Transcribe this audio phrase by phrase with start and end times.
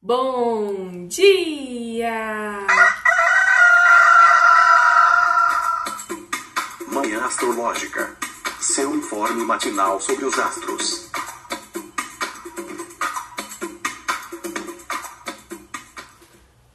[0.00, 2.64] Bom dia!
[6.86, 8.16] Manhã Astrológica.
[8.60, 11.10] Seu informe matinal sobre os astros.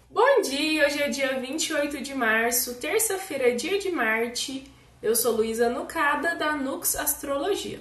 [0.09, 0.85] Bom dia!
[0.85, 4.69] Hoje é dia 28 de março, terça-feira, dia de Marte.
[5.01, 7.79] Eu sou Luísa Nucada, da Nux Astrologia.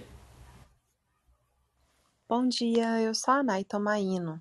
[2.28, 4.40] Bom dia, eu sou a Nay Tomaino.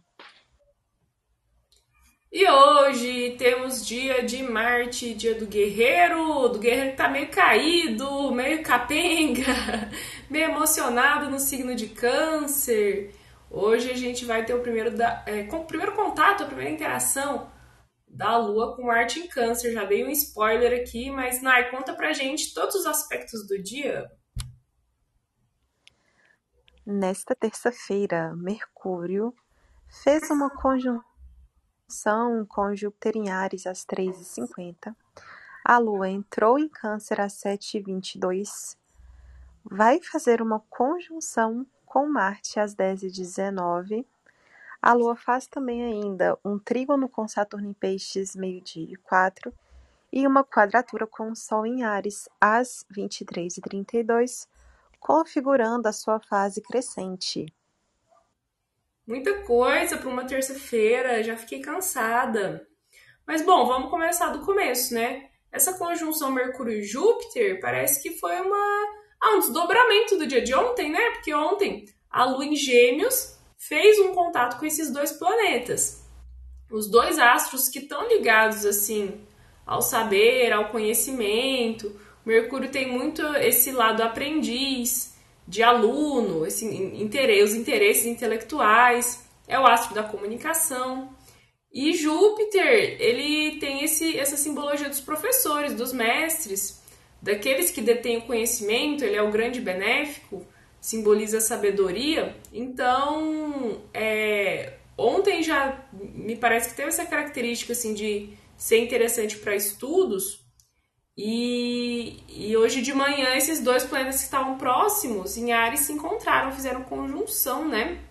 [2.32, 8.32] E hoje temos dia de Marte, dia do guerreiro, do guerreiro que tá meio caído,
[8.32, 9.44] meio capenga,
[10.32, 13.14] meio emocionado no signo de câncer.
[13.50, 17.52] Hoje a gente vai ter o primeiro, da, é, com, primeiro contato, a primeira interação
[18.08, 19.74] da Lua com Marte em câncer.
[19.74, 24.10] Já dei um spoiler aqui, mas Nai, conta pra gente todos os aspectos do dia.
[26.86, 29.34] Nesta terça-feira, Mercúrio
[30.02, 31.11] fez uma conjunção
[32.48, 34.96] com Júpiter em Ares às 3h50.
[35.64, 38.76] A Lua entrou em Câncer às 7h22.
[39.64, 44.06] Vai fazer uma conjunção com Marte às 10h19.
[44.82, 49.54] A Lua faz também ainda um trígono com Saturno em Peixes, meio-dia e 4,
[50.12, 54.48] e uma quadratura com o Sol em Ares às 23h32,
[55.00, 57.46] configurando a sua fase crescente.
[59.08, 62.68] Muita coisa para uma terça-feira, já fiquei cansada.
[63.26, 65.30] Mas bom, vamos começar do começo, né?
[65.52, 70.54] Essa conjunção Mercúrio e Júpiter parece que foi uma ah, um desdobramento do dia de
[70.56, 71.12] ontem, né?
[71.12, 76.04] Porque ontem a Lua em Gêmeos fez um contato com esses dois planetas.
[76.72, 79.26] Os dois astros que estão ligados assim
[79.66, 82.00] ao saber, ao conhecimento.
[82.26, 85.11] Mercúrio tem muito esse lado aprendiz,
[85.48, 91.10] de aluno, esse interesse, os interesses intelectuais, é o astro da comunicação.
[91.74, 96.82] E Júpiter, ele tem esse, essa simbologia dos professores, dos mestres,
[97.22, 100.46] daqueles que detêm o conhecimento, ele é o grande benéfico,
[100.82, 102.36] simboliza a sabedoria.
[102.52, 109.56] Então, é, ontem já me parece que teve essa característica assim de ser interessante para
[109.56, 110.41] estudos,
[111.18, 116.52] e, e, hoje de manhã esses dois planetas que estavam próximos em Ares se encontraram,
[116.52, 118.02] fizeram conjunção, né?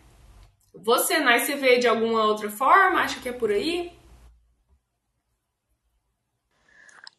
[0.75, 3.01] Você, Nai, você vê de alguma outra forma?
[3.01, 3.93] Acha que é por aí?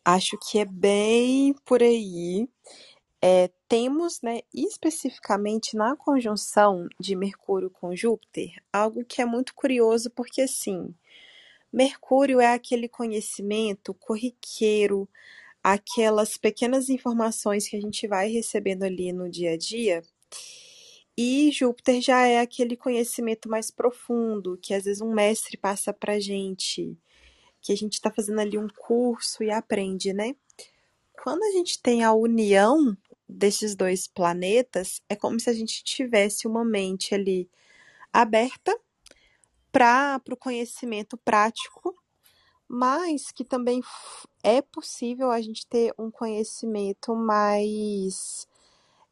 [0.03, 2.48] Acho que é bem por aí.
[3.22, 10.09] É, temos, né, especificamente na conjunção de Mercúrio com Júpiter, algo que é muito curioso,
[10.09, 10.96] porque assim,
[11.72, 15.08] Mercúrio é aquele conhecimento corriqueiro,
[15.63, 20.01] aquelas pequenas informações que a gente vai recebendo ali no dia a dia.
[21.17, 26.19] E Júpiter já é aquele conhecimento mais profundo, que às vezes um mestre passa pra
[26.19, 26.97] gente,
[27.61, 30.35] que a gente está fazendo ali um curso e aprende, né?
[31.21, 36.47] Quando a gente tem a união desses dois planetas, é como se a gente tivesse
[36.47, 37.50] uma mente ali
[38.11, 38.75] aberta
[39.71, 42.00] para o conhecimento prático
[42.73, 43.81] mas que também
[44.41, 48.47] é possível a gente ter um conhecimento mais,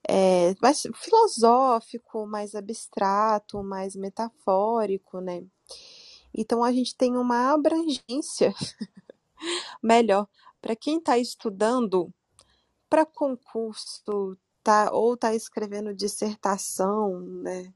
[0.07, 5.43] é, mais filosófico, mais abstrato, mais metafórico, né?
[6.33, 8.53] Então a gente tem uma abrangência
[9.83, 10.25] melhor
[10.61, 12.13] para quem está estudando
[12.89, 17.73] para concurso, tá, ou está escrevendo dissertação, né?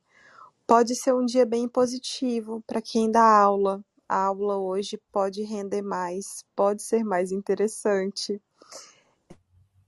[0.65, 3.83] Pode ser um dia bem positivo para quem dá aula
[4.13, 8.39] a aula hoje pode render mais, pode ser mais interessante.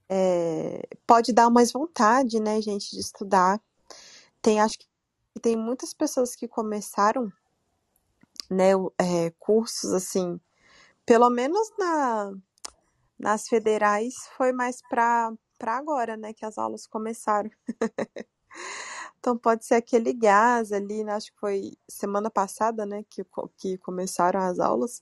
[0.10, 3.62] É, pode dar mais vontade, né, gente, de estudar.
[4.42, 4.88] Tem, acho que
[5.40, 7.32] tem muitas pessoas que começaram,
[8.50, 10.40] né, é, cursos assim,
[11.06, 12.34] pelo menos na,
[13.20, 17.52] nas federais foi mais para agora, né, que as aulas começaram.
[19.26, 21.14] Então pode ser aquele gás ali, né?
[21.14, 23.26] Acho que foi semana passada, né, que,
[23.58, 25.02] que começaram as aulas.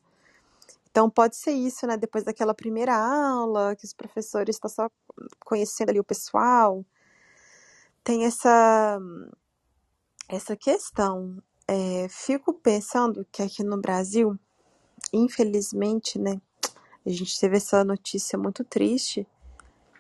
[0.89, 1.97] Então pode ser isso, né?
[1.97, 4.89] Depois daquela primeira aula, que os professores estão só
[5.43, 6.85] conhecendo ali o pessoal.
[8.01, 8.97] Tem essa,
[10.29, 11.43] essa questão.
[11.67, 14.39] É, fico pensando que aqui no Brasil,
[15.11, 16.39] infelizmente, né,
[17.05, 19.27] a gente teve essa notícia muito triste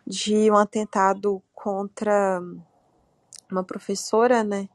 [0.07, 2.41] de um atentado contra
[3.53, 4.67] uma professora, né?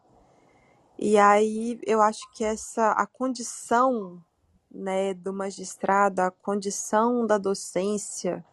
[0.98, 4.22] E aí eu acho que essa a condição,
[4.70, 8.44] né, do magistrado, a condição da docência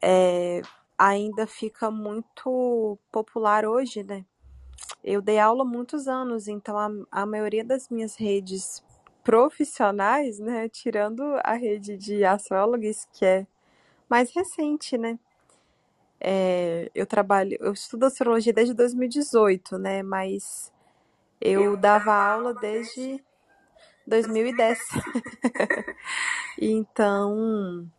[0.00, 0.62] é,
[0.98, 4.24] ainda fica muito popular hoje, né?
[5.02, 6.90] Eu dei aula muitos anos, então a,
[7.22, 8.82] a maioria das minhas redes
[9.24, 10.68] profissionais, né?
[10.68, 13.46] Tirando a rede de astrólogos, que é
[14.08, 15.18] mais recente, né?
[16.24, 20.04] É, eu trabalho, eu estudo astrologia desde 2018, né?
[20.04, 20.72] Mas
[21.40, 23.20] eu dava aula desde
[24.06, 24.78] 2010.
[26.60, 27.90] então,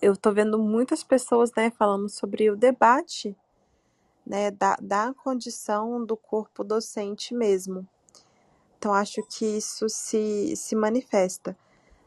[0.00, 3.36] eu tô vendo muitas pessoas, né, falando sobre o debate,
[4.26, 7.86] né, da, da condição do corpo docente mesmo.
[8.78, 11.54] Então, acho que isso se, se manifesta.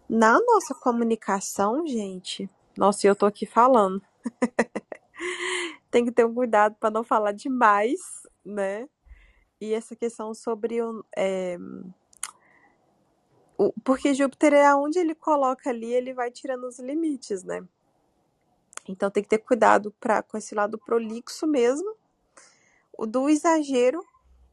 [0.10, 4.02] Na nossa comunicação, gente, nossa, eu tô aqui falando.
[5.92, 8.00] Tem que ter um cuidado para não falar demais,
[8.44, 8.88] né?
[9.60, 11.58] E essa questão sobre o, é,
[13.58, 13.74] o.
[13.84, 17.66] Porque Júpiter é onde ele coloca ali, ele vai tirando os limites, né?
[18.88, 21.96] Então tem que ter cuidado pra, com esse lado prolixo mesmo,
[22.98, 24.06] o do exagero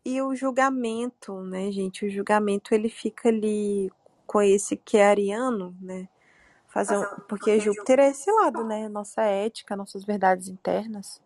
[0.04, 2.06] e o julgamento, né, gente?
[2.06, 3.90] O julgamento ele fica ali
[4.26, 6.08] com esse que é ariano, né?
[6.72, 8.88] Fazer um, porque Júpiter é esse lado, né?
[8.88, 11.20] Nossa ética, nossas verdades internas.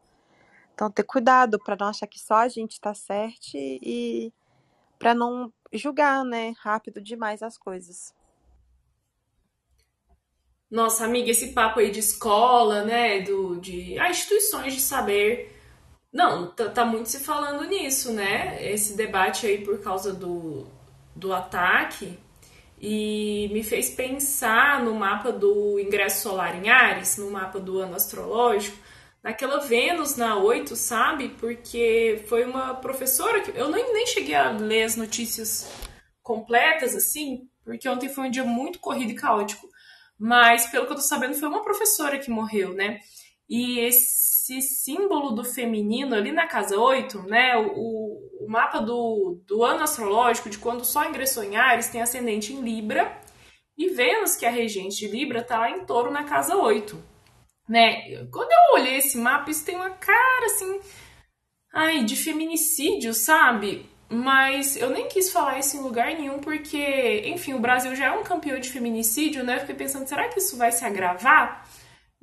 [0.75, 4.33] Então ter cuidado para não achar que só a gente tá certo e
[4.99, 8.13] para não julgar, né, rápido demais as coisas.
[10.71, 15.57] Nossa, amiga, esse papo aí de escola, né, do, de ah, instituições de saber,
[16.13, 18.59] não, tá, tá, muito se falando nisso, né?
[18.73, 20.67] Esse debate aí por causa do,
[21.15, 22.19] do ataque
[22.81, 27.95] e me fez pensar no mapa do ingresso solar em Ares, no mapa do ano
[27.95, 28.77] astrológico,
[29.23, 31.31] naquela Vênus na 8, sabe?
[31.31, 35.71] Porque foi uma professora que eu nem, nem cheguei a ler as notícias
[36.23, 39.69] completas assim, porque ontem foi um dia muito corrido e caótico.
[40.19, 43.01] Mas, pelo que eu tô sabendo, foi uma professora que morreu, né?
[43.49, 47.57] E esse símbolo do feminino ali na casa 8, né?
[47.57, 52.53] O, o mapa do, do ano astrológico, de quando Sol ingressou em Ares, tem ascendente
[52.53, 53.21] em Libra.
[53.79, 57.17] E Vênus, que é a regente de Libra, tá lá em touro na casa 8.
[57.69, 58.27] Né?
[58.33, 60.81] Quando eu olhei esse mapa, isso tem uma cara assim.
[61.73, 63.87] Ai, de feminicídio, sabe?
[64.09, 68.11] Mas eu nem quis falar isso em lugar nenhum, porque, enfim, o Brasil já é
[68.13, 69.57] um campeão de feminicídio, né?
[69.57, 71.66] Eu fiquei pensando, será que isso vai se agravar?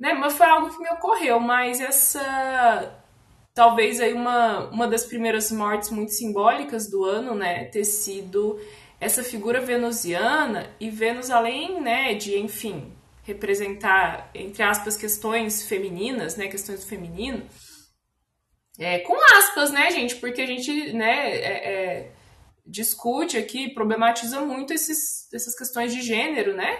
[0.04, 0.12] Né?
[0.12, 3.00] Mas foi algo que me ocorreu, mas essa.
[3.54, 7.64] Talvez aí uma, uma das primeiras mortes muito simbólicas do ano, né?
[7.66, 8.60] Ter sido
[9.00, 12.92] essa figura venusiana e Vênus, além, né, de, enfim,
[13.22, 16.48] representar, entre aspas, questões femininas, né?
[16.48, 17.42] Questões do feminino
[18.78, 20.16] é, com aspas, né, gente?
[20.16, 22.12] Porque a gente, né, é, é,
[22.66, 26.76] discute aqui, problematiza muito esses, essas questões de gênero, né?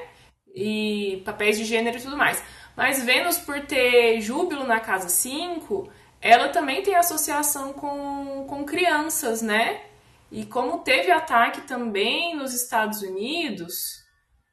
[0.54, 2.42] E papéis de gênero e tudo mais.
[2.76, 5.88] Mas Vênus, por ter Júbilo na casa 5,
[6.20, 9.82] ela também tem associação com, com crianças, né?
[10.30, 14.02] E como teve ataque também nos Estados Unidos,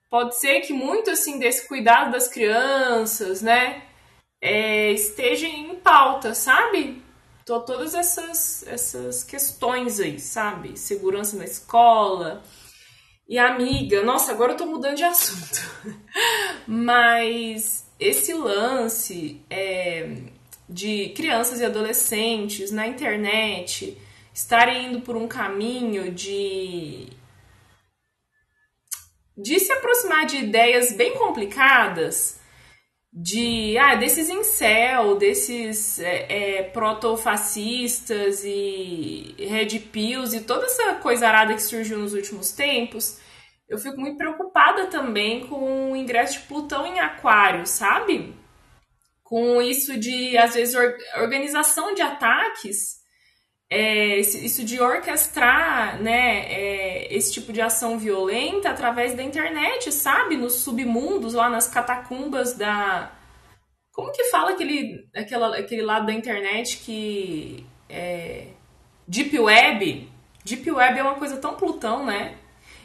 [0.10, 3.82] pode ser que muito assim desse cuidado das crianças, né,
[4.42, 7.02] é, esteja em pauta, sabe?
[7.46, 10.78] Tô, todas essas, essas questões aí, sabe?
[10.78, 12.44] Segurança na escola.
[13.28, 15.60] E amiga, nossa, agora eu tô mudando de assunto.
[16.68, 20.18] Mas esse lance é,
[20.68, 23.96] de crianças e adolescentes na internet
[24.34, 27.08] estarem indo por um caminho de
[29.38, 32.42] de se aproximar de ideias bem complicadas
[33.14, 41.28] de ah, desses incel, desses é, é, protofascistas e red pills e toda essa coisa
[41.28, 43.20] arada que surgiu nos últimos tempos,
[43.72, 48.36] eu fico muito preocupada também com o ingresso de Plutão em Aquário, sabe?
[49.24, 53.02] Com isso de, às vezes, or organização de ataques
[53.74, 60.36] é, isso de orquestrar né, é, esse tipo de ação violenta através da internet, sabe?
[60.36, 63.14] Nos submundos, lá nas catacumbas da.
[63.94, 67.66] Como que fala aquele, aquela, aquele lado da internet que.
[67.90, 68.48] É,
[69.08, 70.12] Deep Web?
[70.44, 72.36] Deep Web é uma coisa tão Plutão, né?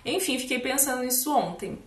[0.07, 1.79] Enfim, fiquei pensando nisso ontem.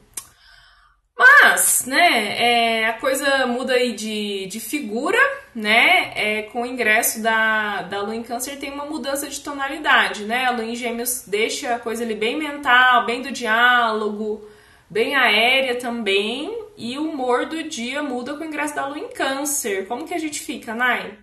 [1.17, 5.19] Mas, né, é, a coisa muda aí de, de figura,
[5.53, 6.13] né?
[6.15, 10.45] É, com o ingresso da, da Lua em Câncer tem uma mudança de tonalidade, né?
[10.45, 14.47] A Lua em Gêmeos deixa a coisa ali bem mental, bem do diálogo,
[14.89, 16.57] bem aérea também.
[16.77, 19.87] E o humor do dia muda com o ingresso da Lua em Câncer.
[19.87, 21.17] Como que a gente fica, Nai?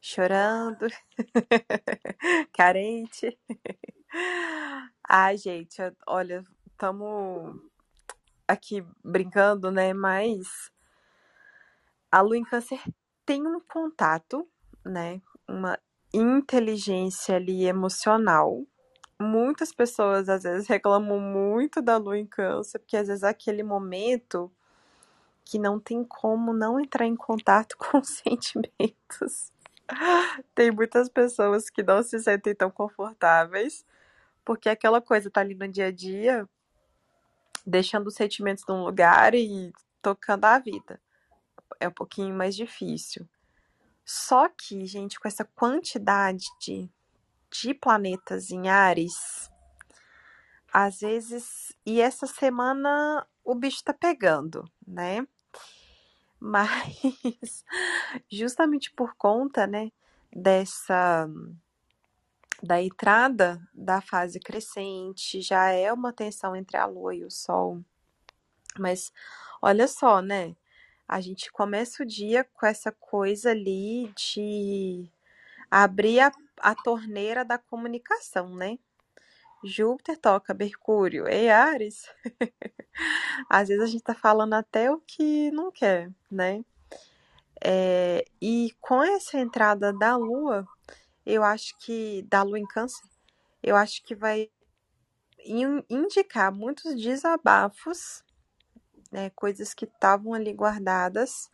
[0.00, 0.86] Chorando,
[2.52, 3.38] carente.
[5.08, 5.76] Ai, gente,
[6.06, 7.60] olha, estamos
[8.48, 9.92] aqui brincando, né?
[9.92, 10.70] Mas
[12.10, 12.80] a lua em câncer
[13.24, 14.48] tem um contato,
[14.84, 15.20] né?
[15.46, 15.78] Uma
[16.12, 18.64] inteligência ali emocional
[19.20, 23.62] muitas pessoas às vezes reclamam muito da lua em câncer, porque às vezes é aquele
[23.62, 24.50] momento
[25.44, 29.52] que não tem como não entrar em contato com os sentimentos.
[30.54, 33.84] Tem muitas pessoas que não se sentem tão confortáveis,
[34.44, 36.48] porque aquela coisa tá ali no dia a dia,
[37.66, 41.00] deixando os sentimentos num lugar e tocando a vida.
[41.78, 43.28] É um pouquinho mais difícil.
[44.04, 46.90] Só que, gente, com essa quantidade de,
[47.50, 49.50] de planetas em Ares,
[50.72, 51.72] às vezes.
[51.84, 55.26] E essa semana o bicho tá pegando, né?
[56.40, 57.64] Mas
[58.30, 59.92] justamente por conta, né,
[60.34, 61.28] dessa
[62.62, 67.82] da entrada da fase crescente, já é uma tensão entre a lua e o sol.
[68.78, 69.12] Mas
[69.62, 70.54] olha só, né?
[71.08, 75.10] A gente começa o dia com essa coisa ali de
[75.70, 76.30] abrir a,
[76.60, 78.78] a torneira da comunicação, né?
[79.62, 81.28] Júpiter toca Mercúrio.
[81.28, 82.08] Ei, Ares.
[83.48, 86.64] Às vezes a gente tá falando até o que não quer, né?
[87.62, 90.66] É, e com essa entrada da Lua,
[91.26, 93.04] eu acho que da Lua em Câncer,
[93.62, 94.50] eu acho que vai
[95.88, 98.22] indicar muitos desabafos,
[99.10, 101.50] né, coisas que estavam ali guardadas.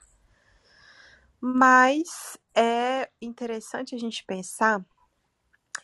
[1.40, 4.84] Mas é interessante a gente pensar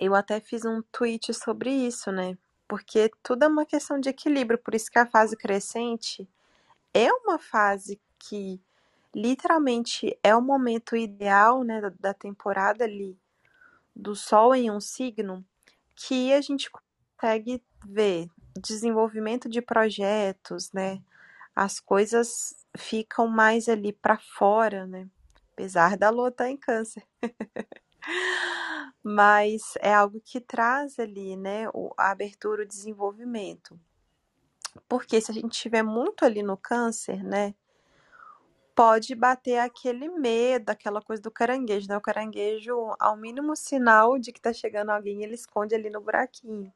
[0.05, 2.37] eu até fiz um tweet sobre isso, né?
[2.67, 6.29] Porque tudo é uma questão de equilíbrio, por isso que a fase crescente
[6.93, 8.61] é uma fase que
[9.15, 13.17] literalmente é o momento ideal, né, da temporada ali
[13.95, 15.45] do sol em um signo,
[15.95, 21.01] que a gente consegue ver desenvolvimento de projetos, né?
[21.55, 25.07] As coisas ficam mais ali para fora, né?
[25.53, 27.07] Apesar da lua estar tá em câncer.
[29.03, 31.67] mas é algo que traz ali, né,
[31.97, 33.79] a abertura, o desenvolvimento.
[34.89, 37.55] Porque se a gente tiver muito ali no câncer, né,
[38.75, 41.97] pode bater aquele medo, aquela coisa do caranguejo, né?
[41.97, 46.73] O caranguejo, ao mínimo sinal de que tá chegando alguém, ele esconde ali no buraquinho.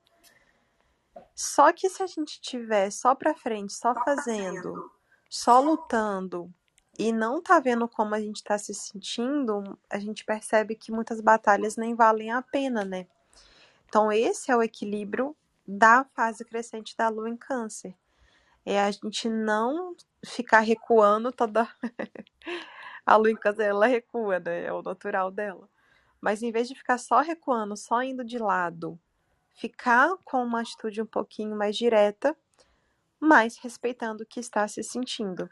[1.34, 4.90] Só que se a gente tiver só para frente, só fazendo,
[5.28, 6.52] só lutando,
[6.98, 11.20] e não tá vendo como a gente tá se sentindo, a gente percebe que muitas
[11.20, 13.06] batalhas nem valem a pena, né?
[13.88, 15.36] Então, esse é o equilíbrio
[15.66, 17.94] da fase crescente da lua em Câncer.
[18.64, 21.68] É a gente não ficar recuando toda.
[23.04, 24.64] a lua em Câncer, ela recua, né?
[24.64, 25.68] É o natural dela.
[26.20, 28.98] Mas em vez de ficar só recuando, só indo de lado,
[29.54, 32.36] ficar com uma atitude um pouquinho mais direta,
[33.20, 35.48] mas respeitando o que está se sentindo.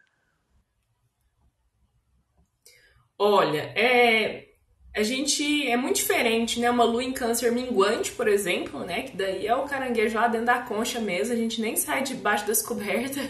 [3.18, 4.48] Olha, é,
[4.94, 6.70] a gente é muito diferente, né?
[6.70, 9.02] Uma lua em câncer minguante, por exemplo, né?
[9.02, 12.46] Que daí é o caranguejo lá dentro da concha mesmo, a gente nem sai debaixo
[12.46, 13.24] das cobertas,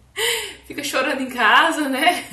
[0.66, 2.24] fica chorando em casa, né?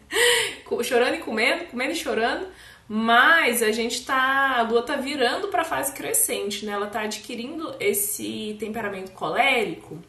[0.84, 2.46] chorando e comendo, comendo e chorando.
[2.88, 4.58] Mas a gente tá.
[4.58, 6.72] A lua tá virando para fase crescente, né?
[6.72, 10.00] Ela tá adquirindo esse temperamento colérico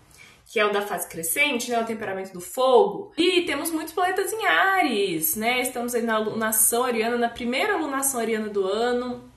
[0.52, 3.14] que é o da fase crescente, né, o temperamento do fogo.
[3.18, 5.62] E temos muitos planetas em Ares, né?
[5.62, 9.32] Estamos aí na lunação ariana, na primeira lunação ariana do ano.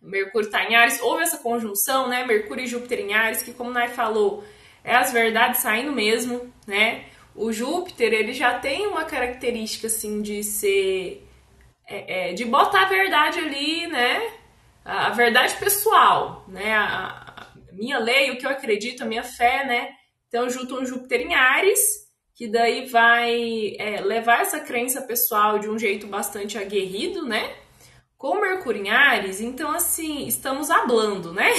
[0.00, 2.24] Mercúrio está em Ares, houve essa conjunção, né?
[2.24, 4.42] Mercúrio e Júpiter em Ares, que como Nai falou,
[4.82, 7.04] é as verdades saindo mesmo, né?
[7.34, 11.22] O Júpiter, ele já tem uma característica, assim, de ser...
[11.86, 14.32] É, é, de botar a verdade ali, né?
[14.82, 16.72] A, a verdade pessoal, né?
[16.72, 19.90] A, a minha lei, o que eu acredito, a minha fé, né?
[20.36, 21.80] Então, junto um Júpiter em Ares,
[22.34, 27.54] que daí vai é, levar essa crença pessoal de um jeito bastante aguerrido, né?
[28.18, 31.50] Com Mercúrio em Ares, então assim, estamos hablando, né?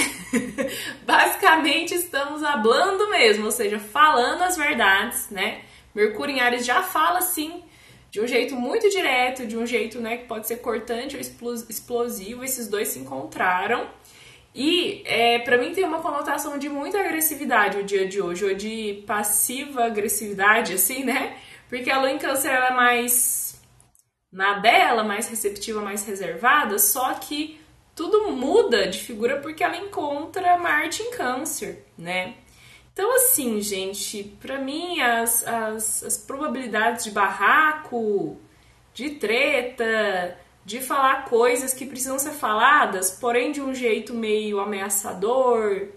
[1.07, 5.63] Basicamente estamos hablando mesmo, ou seja, falando as verdades, né?
[5.95, 7.63] Mercúrio em Ares já fala assim,
[8.11, 12.43] de um jeito muito direto, de um jeito né, que pode ser cortante ou explosivo.
[12.43, 13.89] Esses dois se encontraram
[14.57, 18.55] e é, para mim tem uma conotação de muita agressividade o dia de hoje, ou
[18.55, 21.37] de passiva agressividade, assim, né?
[21.69, 23.61] Porque a lua em câncer ela é mais
[24.31, 27.61] na dela, mais receptiva, mais reservada, só que
[27.95, 32.33] tudo muda de figura porque ela encontra Marte em câncer, né?
[32.91, 38.41] Então, assim, gente, para mim as, as, as probabilidades de barraco,
[38.91, 40.35] de treta,
[40.67, 45.87] de falar coisas que precisam ser faladas, porém de um jeito meio ameaçador,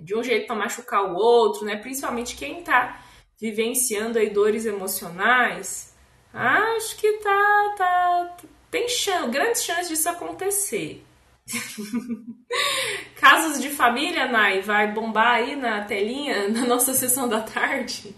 [0.00, 1.74] de um jeito para machucar o outro, né?
[1.74, 3.02] Principalmente quem está
[3.40, 5.92] vivenciando aí dores emocionais,
[6.32, 8.36] acho que tá, tá
[8.70, 11.04] tem chance, grandes chances disso acontecer.
[13.20, 18.14] Casos de família, Nai, vai bombar aí na telinha, na nossa sessão da tarde?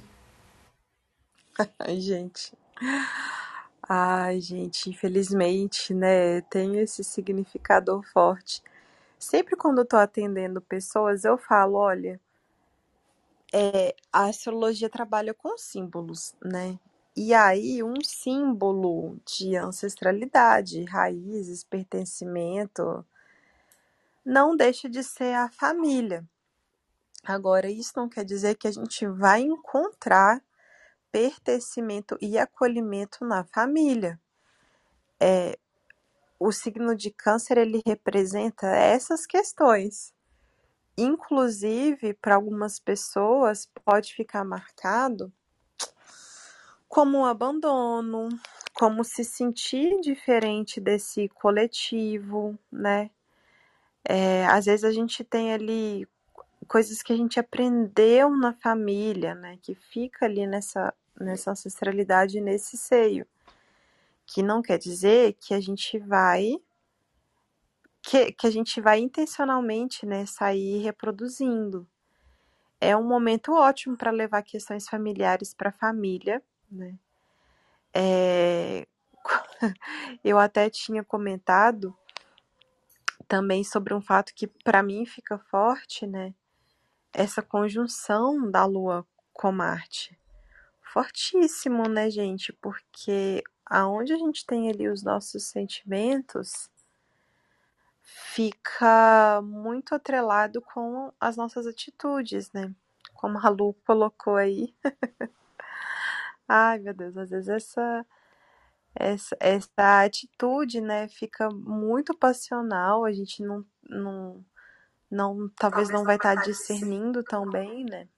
[1.80, 2.52] Ai, gente.
[3.90, 8.62] Ai, gente, infelizmente, né, tem esse significador forte.
[9.18, 12.20] Sempre quando eu tô atendendo pessoas, eu falo, olha,
[13.52, 16.78] é, a astrologia trabalha com símbolos, né?
[17.16, 23.04] E aí, um símbolo de ancestralidade, raízes, pertencimento,
[24.24, 26.24] não deixa de ser a família.
[27.24, 30.42] Agora, isso não quer dizer que a gente vai encontrar
[31.12, 34.20] pertencimento e acolhimento na família.
[35.20, 35.58] É,
[36.38, 40.14] o signo de câncer ele representa essas questões.
[40.96, 45.32] Inclusive, para algumas pessoas, pode ficar marcado
[46.88, 48.28] como um abandono,
[48.74, 53.10] como se sentir diferente desse coletivo, né?
[54.04, 56.08] É, às vezes a gente tem ali
[56.70, 59.58] coisas que a gente aprendeu na família, né?
[59.60, 63.26] Que fica ali nessa, nessa ancestralidade, nesse seio.
[64.24, 66.60] Que não quer dizer que a gente vai
[68.00, 71.84] que, que a gente vai intencionalmente né, sair reproduzindo.
[72.80, 76.96] É um momento ótimo para levar questões familiares para a família, né?
[77.92, 78.86] É,
[80.22, 81.92] eu até tinha comentado
[83.26, 86.32] também sobre um fato que para mim fica forte, né?
[87.12, 90.18] Essa conjunção da Lua com Marte.
[90.80, 92.52] Fortíssimo, né, gente?
[92.52, 96.68] Porque aonde a gente tem ali os nossos sentimentos,
[98.02, 102.74] fica muito atrelado com as nossas atitudes, né?
[103.14, 104.74] Como a Lu colocou aí.
[106.48, 108.06] Ai, meu Deus, às vezes essa
[108.94, 114.44] essa, essa atitude, né, fica muito passional, a gente não, não,
[115.10, 118.08] não talvez não vai estar tá discernindo tão bem, né?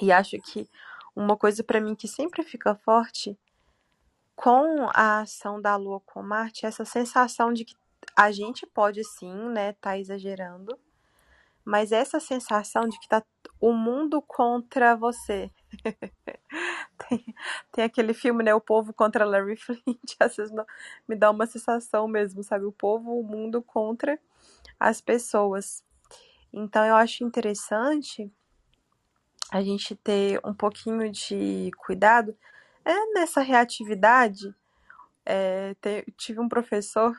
[0.00, 0.68] E acho que
[1.14, 3.38] uma coisa para mim que sempre fica forte
[4.34, 7.74] com a ação da Lua com Marte, é essa sensação de que
[8.16, 10.78] a gente pode sim, né, tá exagerando,
[11.64, 13.22] mas essa sensação de que tá
[13.60, 15.50] o mundo contra você.
[17.08, 17.24] tem,
[17.70, 20.52] tem, aquele filme, né, O Povo contra Larry Flint, às vezes
[21.06, 22.64] me dá uma sensação mesmo, sabe?
[22.64, 24.18] O povo, o mundo contra
[24.88, 25.84] as pessoas.
[26.52, 28.30] Então eu acho interessante
[29.50, 32.36] a gente ter um pouquinho de cuidado
[32.84, 34.54] é nessa reatividade.
[35.24, 35.76] É,
[36.16, 37.16] tive um professor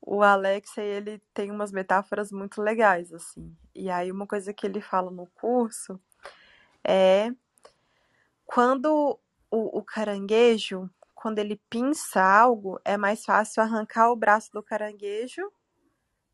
[0.00, 3.54] o Alex, ele tem umas metáforas muito legais, assim.
[3.74, 6.00] E aí, uma coisa que ele fala no curso
[6.84, 7.32] é
[8.44, 9.18] quando
[9.50, 15.50] o, o caranguejo, quando ele pinça algo, é mais fácil arrancar o braço do caranguejo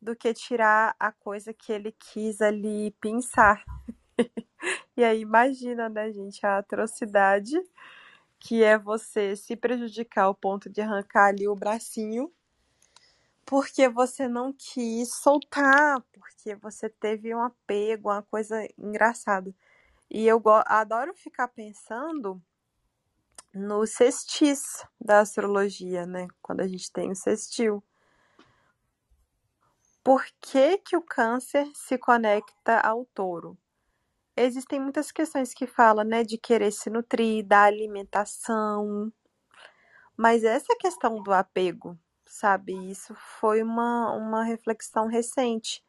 [0.02, 3.64] do que tirar a coisa que ele quis ali pinçar.
[4.96, 7.56] e aí, imagina, né, gente, a atrocidade
[8.38, 12.32] que é você se prejudicar ao ponto de arrancar ali o bracinho
[13.44, 19.54] porque você não quis soltar, porque você teve um apego, uma coisa engraçada.
[20.10, 22.40] E eu adoro ficar pensando
[23.54, 26.28] no sextis da astrologia, né?
[26.40, 27.82] Quando a gente tem o sextil.
[30.04, 33.56] Por que, que o câncer se conecta ao touro?
[34.36, 39.12] Existem muitas questões que falam, né, de querer se nutrir, da alimentação.
[40.16, 42.72] Mas essa questão do apego, sabe?
[42.90, 45.84] Isso foi uma, uma reflexão recente.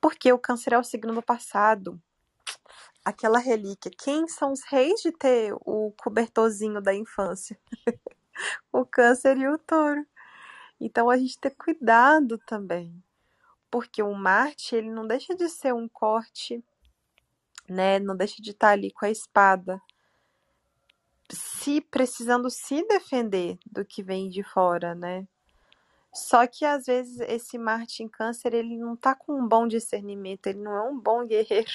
[0.00, 2.00] Porque o câncer é o signo do passado.
[3.04, 3.90] Aquela relíquia.
[3.98, 7.58] Quem são os reis de ter o cobertorzinho da infância?
[8.72, 10.06] o câncer e o touro.
[10.80, 13.02] Então a gente tem cuidado também.
[13.74, 16.64] Porque o Marte, ele não deixa de ser um corte,
[17.68, 17.98] né?
[17.98, 19.82] Não deixa de estar ali com a espada
[21.28, 25.26] se precisando se defender do que vem de fora, né?
[26.14, 30.46] Só que às vezes esse Marte em Câncer, ele não tá com um bom discernimento,
[30.46, 31.68] ele não é um bom guerreiro.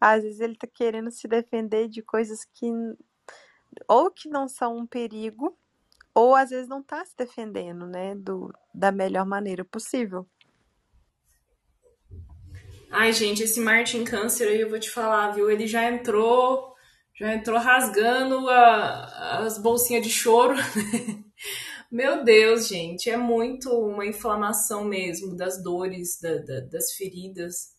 [0.00, 2.72] às vezes ele tá querendo se defender de coisas que
[3.86, 5.56] ou que não são um perigo,
[6.14, 10.26] ou às vezes não tá se defendendo, né, do, da melhor maneira possível.
[12.90, 15.50] Ai, gente, esse Marte em Câncer aí eu vou te falar, viu?
[15.50, 16.72] Ele já entrou,
[17.12, 20.54] já entrou rasgando a, as bolsinhas de choro.
[21.90, 27.72] Meu Deus, gente, é muito uma inflamação mesmo das dores, da, da, das feridas,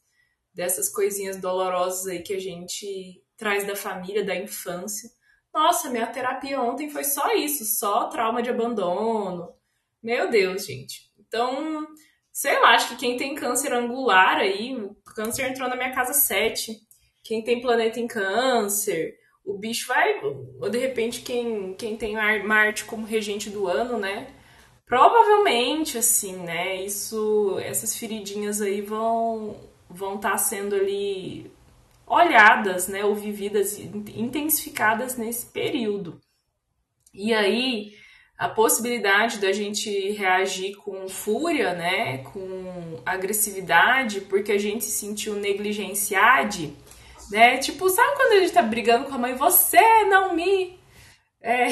[0.53, 5.09] dessas coisinhas dolorosas aí que a gente traz da família, da infância.
[5.55, 9.53] Nossa, minha terapia ontem foi só isso, só trauma de abandono.
[10.03, 11.09] Meu Deus, gente.
[11.17, 11.87] Então,
[12.29, 16.11] sei lá, acho que quem tem câncer angular aí, o câncer entrou na minha casa
[16.11, 16.77] 7.
[17.23, 20.19] Quem tem planeta em câncer, o bicho vai.
[20.59, 24.27] Ou de repente, quem, quem tem Marte como regente do ano, né?
[24.85, 26.83] Provavelmente, assim, né?
[26.83, 29.55] Isso, essas feridinhas aí vão
[29.89, 31.49] vão estar tá sendo ali
[32.05, 33.03] olhadas, né?
[33.03, 36.19] Ou vividas, intensificadas nesse período.
[37.13, 37.93] E aí,
[38.37, 42.19] a possibilidade da gente reagir com fúria, né?
[42.19, 46.75] Com agressividade, porque a gente se sentiu negligenciado,
[47.31, 47.57] né?
[47.57, 49.35] Tipo, sabe quando a gente tá brigando com a mãe?
[49.35, 50.77] Você não me
[51.45, 51.67] é,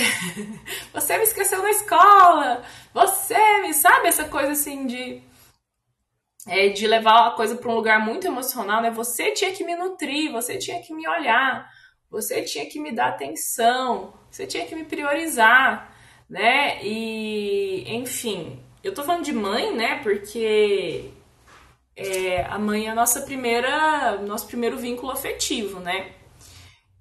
[0.93, 5.19] você me esqueceu na escola, você me sabe essa coisa assim de
[6.47, 8.91] é, de levar a coisa para um lugar muito emocional, né?
[8.91, 11.69] Você tinha que me nutrir, você tinha que me olhar,
[12.09, 15.95] você tinha que me dar atenção, você tinha que me priorizar,
[16.29, 16.83] né?
[16.83, 19.99] E enfim, eu tô falando de mãe, né?
[20.03, 21.11] Porque
[21.95, 26.11] é, a mãe é a nossa primeira, nosso primeiro vínculo afetivo, né?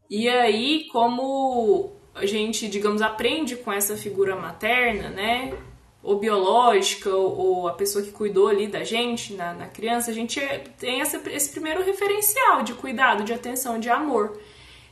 [0.08, 5.56] E aí, como a gente, digamos, aprende com essa figura materna, né?
[6.02, 10.14] Ou biológica, ou, ou a pessoa que cuidou ali da gente, na, na criança, a
[10.14, 10.40] gente
[10.78, 14.36] tem essa, esse primeiro referencial de cuidado, de atenção, de amor.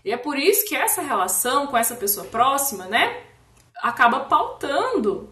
[0.05, 3.23] E é por isso que essa relação com essa pessoa próxima, né?
[3.83, 5.29] Acaba pautando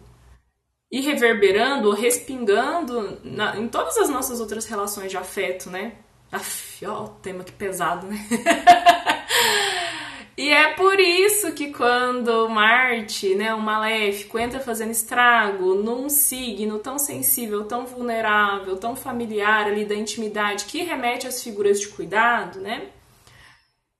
[0.91, 5.93] e reverberando ou respingando na, em todas as nossas outras relações de afeto, né?
[6.31, 8.17] Aff, ó, tema que pesado, né?
[10.39, 16.79] E é por isso que quando Marte, né, o maléfico, entra fazendo estrago num signo
[16.79, 22.61] tão sensível, tão vulnerável, tão familiar ali da intimidade, que remete às figuras de cuidado,
[22.61, 22.87] né?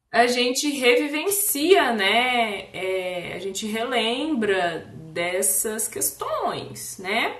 [0.10, 2.69] A gente revivencia, né?
[2.71, 7.36] É, a gente relembra dessas questões, né?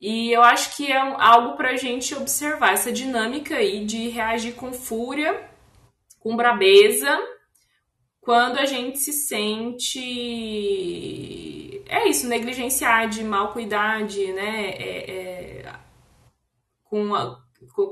[0.00, 4.54] E eu acho que é algo para a gente observar essa dinâmica aí de reagir
[4.54, 5.46] com fúria,
[6.18, 7.14] com brabeza,
[8.28, 10.02] quando a gente se sente.
[11.88, 14.68] É isso, negligenciar, de mal cuidar, de, né?
[14.72, 15.72] É, é,
[16.84, 17.38] com a,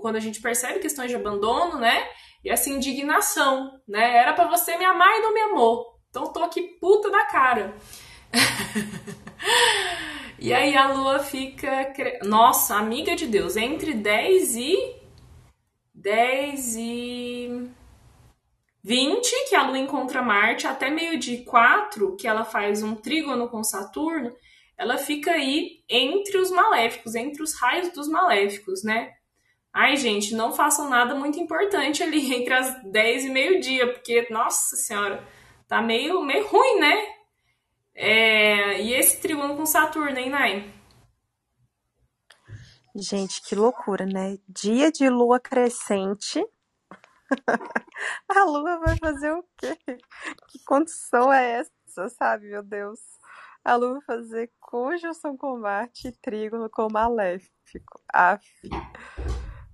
[0.03, 2.07] quando a gente percebe questões de abandono, né?
[2.45, 4.15] E essa indignação, né?
[4.15, 5.87] Era para você me amar e não me amou.
[6.11, 7.75] Então tô aqui puta da cara.
[10.39, 11.95] e aí a lua fica.
[12.23, 14.97] Nossa, amiga de Deus, entre 10 e.
[15.95, 17.71] 10 e.
[18.87, 23.49] 20, que a Lua encontra Marte, até meio de 4, que ela faz um trígono
[23.49, 24.33] com Saturno,
[24.79, 29.13] ela fica aí entre os maléficos, entre os raios dos maléficos, né?
[29.73, 34.77] Ai, gente, não façam nada muito importante ali entre as 10 e meio-dia, porque, nossa
[34.77, 35.27] senhora,
[35.67, 36.95] tá meio, meio ruim, né?
[37.93, 38.81] É...
[38.83, 40.73] E esse trígono com Saturno, hein, Nai?
[42.95, 44.37] Gente, que loucura, né?
[44.49, 46.41] Dia de lua crescente
[48.29, 49.77] A lua vai fazer o quê?
[50.49, 53.01] Que condição é essa, sabe, meu Deus?
[53.65, 58.01] A lua vai fazer conjunção com Marte e trígono com Maléfico.
[58.13, 58.47] Af.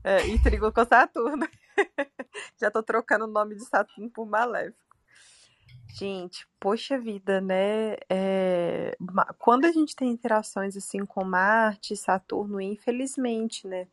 [0.05, 1.47] É, e trígono com Saturno.
[2.59, 4.83] Já tô trocando o nome de Saturno por Maléfico.
[5.95, 7.97] Gente, poxa vida, né?
[8.09, 8.97] É...
[9.39, 13.87] Quando a gente tem interações assim com Marte, Saturno, infelizmente, né?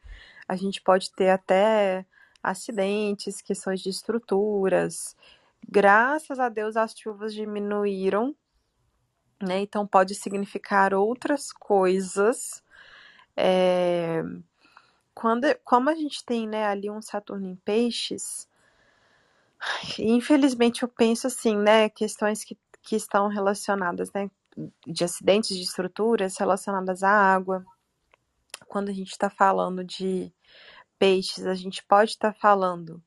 [0.48, 2.06] A gente pode ter até
[2.44, 5.16] acidentes, questões de estruturas.
[5.68, 8.36] Graças a Deus as chuvas diminuíram,
[9.42, 9.60] né?
[9.60, 12.64] Então pode significar outras coisas.
[13.36, 14.24] É...
[15.14, 18.48] Quando, como a gente tem né, ali um Saturno em peixes,
[20.00, 21.90] infelizmente eu penso assim, né?
[21.90, 24.32] Questões que, que estão relacionadas, né?
[24.88, 27.66] De acidentes de estruturas relacionadas à água.
[28.68, 30.32] Quando a gente está falando de
[31.00, 33.02] peixes, a gente pode estar tá falando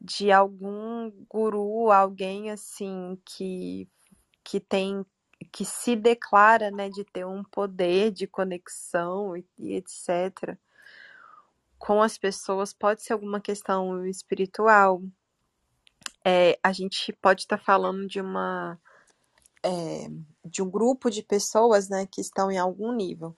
[0.00, 3.88] de algum guru, alguém assim que
[4.44, 5.04] que tem
[5.50, 10.56] que se declara, né, de ter um poder de conexão e, e etc.
[11.78, 15.02] com as pessoas, pode ser alguma questão espiritual.
[16.24, 18.78] É, a gente pode estar tá falando de uma
[19.64, 20.08] é,
[20.44, 23.36] de um grupo de pessoas, né, que estão em algum nível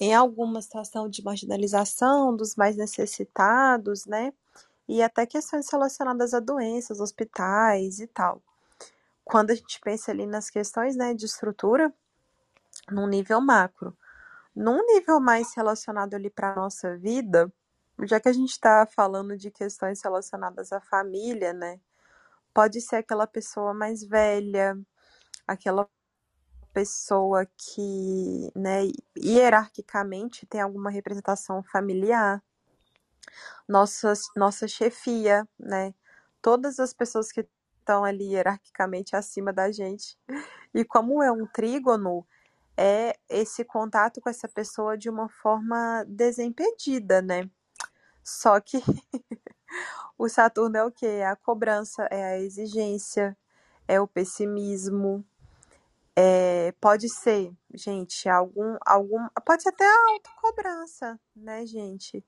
[0.00, 4.32] em alguma situação de marginalização dos mais necessitados, né?
[4.88, 8.42] E até questões relacionadas a doenças, hospitais e tal.
[9.24, 11.92] Quando a gente pensa ali nas questões né, de estrutura,
[12.90, 13.96] num nível macro.
[14.54, 17.52] Num nível mais relacionado ali para a nossa vida,
[18.02, 21.80] já que a gente está falando de questões relacionadas à família, né?
[22.52, 24.78] Pode ser aquela pessoa mais velha,
[25.46, 25.88] aquela
[26.74, 28.80] pessoa que, né,
[29.16, 32.42] hierarquicamente tem alguma representação familiar.
[33.68, 35.94] Nossa, nossa chefia, né?
[36.42, 40.18] Todas as pessoas que estão ali hierarquicamente acima da gente.
[40.74, 42.26] E como é um trígono,
[42.76, 47.48] é esse contato com essa pessoa de uma forma desimpedida, né?
[48.22, 48.78] Só que
[50.18, 51.06] o Saturno é o quê?
[51.06, 53.36] É a cobrança, é a exigência,
[53.86, 55.24] é o pessimismo.
[56.16, 59.26] É, pode ser, gente, algum, algum.
[59.44, 62.24] Pode ser até a autocobrança, né, gente?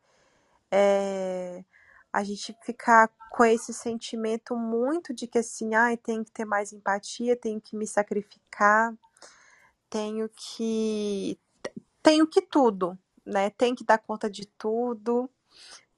[0.70, 1.64] É,
[2.12, 6.72] a gente ficar com esse sentimento muito de que assim, ai, tenho que ter mais
[6.72, 8.94] empatia, tenho que me sacrificar,
[9.88, 11.38] tenho que.
[12.02, 13.50] Tenho que tudo, né?
[13.50, 15.30] Tenho que dar conta de tudo,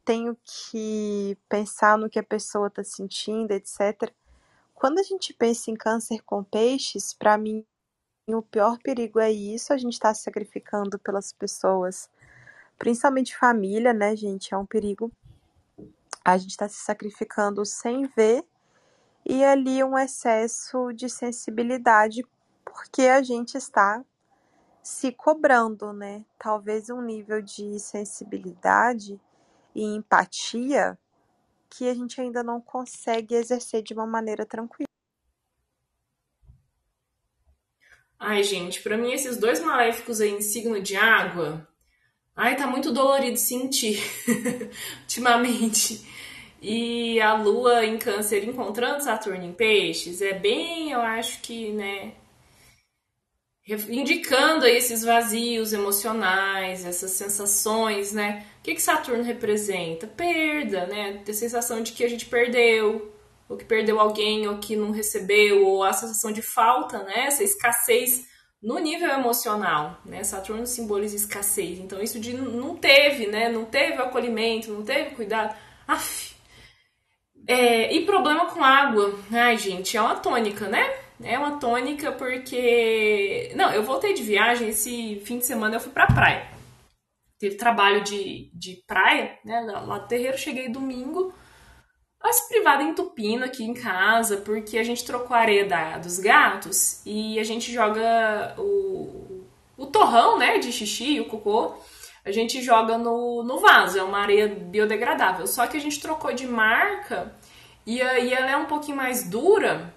[0.04, 4.12] tenho que pensar no que a pessoa está sentindo, etc.
[4.74, 7.64] Quando a gente pensa em câncer com peixes, para mim
[8.34, 12.10] o pior perigo é isso, a gente está se sacrificando pelas pessoas,
[12.78, 14.54] principalmente família, né, gente?
[14.54, 15.10] É um perigo.
[16.24, 18.44] A gente está se sacrificando sem ver
[19.24, 22.26] e ali um excesso de sensibilidade
[22.64, 24.04] porque a gente está
[24.82, 26.24] se cobrando, né?
[26.38, 29.20] Talvez um nível de sensibilidade
[29.74, 30.98] e empatia
[31.70, 34.88] que a gente ainda não consegue exercer de uma maneira tranquila.
[38.18, 41.66] Ai, gente, para mim esses dois maléficos aí em signo de água,
[42.34, 44.02] ai, tá muito dolorido sentir
[45.02, 46.04] ultimamente.
[46.60, 52.14] E a lua em câncer encontrando Saturno em peixes é bem, eu acho que, né,
[53.88, 58.46] indicando aí esses vazios emocionais, essas sensações, né?
[58.60, 60.06] O que, que Saturno representa?
[60.06, 61.20] Perda, né?
[61.24, 63.12] Ter sensação de que a gente perdeu,
[63.48, 67.26] ou que perdeu alguém, ou que não recebeu, ou a sensação de falta, né?
[67.26, 68.26] Essa escassez
[68.62, 70.22] no nível emocional, né?
[70.24, 71.78] Saturno simboliza escassez.
[71.78, 73.48] Então, isso de não teve, né?
[73.48, 75.56] Não teve acolhimento, não teve cuidado.
[75.86, 76.36] Aff.
[77.46, 79.18] É, e problema com água.
[79.32, 80.84] Ai, gente, é uma tônica, né?
[81.22, 83.52] É uma tônica porque.
[83.56, 86.46] Não, eu voltei de viagem, esse fim de semana eu fui pra praia.
[87.38, 89.60] Teve trabalho de, de praia, né?
[89.60, 91.32] Lá do terreiro, cheguei domingo.
[92.20, 97.00] As privadas entupindo aqui em casa, porque a gente trocou a areia da, dos gatos
[97.06, 99.44] e a gente joga o,
[99.76, 101.74] o torrão, né, de xixi, o cocô,
[102.24, 105.46] a gente joga no, no vaso, é uma areia biodegradável.
[105.46, 107.32] Só que a gente trocou de marca
[107.86, 109.94] e aí ela é um pouquinho mais dura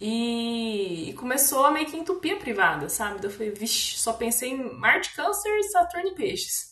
[0.00, 3.24] e, e, começou a meio que entupir a privada, sabe?
[3.24, 6.71] Eu falei, vixe, só pensei em Marte, Câncer, Saturno e Peixes.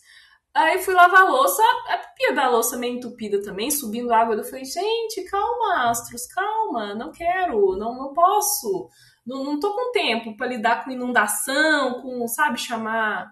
[0.53, 4.35] Aí fui lavar a louça, a pia da louça meio entupida também, subindo água.
[4.35, 8.89] Eu falei, gente, calma, astros, calma, não quero, não, não posso.
[9.25, 13.31] Não, não tô com tempo para lidar com inundação, com, sabe, chamar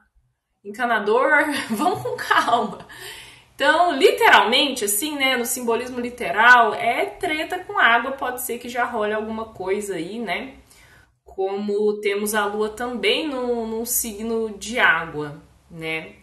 [0.63, 1.29] encanador.
[1.69, 2.87] Vamos com calma.
[3.53, 8.85] Então, literalmente, assim, né, no simbolismo literal, é treta com água, pode ser que já
[8.85, 10.55] role alguma coisa aí, né?
[11.25, 16.18] Como temos a lua também no signo de água, né?